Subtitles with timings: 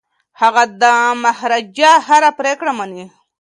[0.41, 0.83] هغه د
[1.23, 3.03] مهاراجا هره پریکړه مني.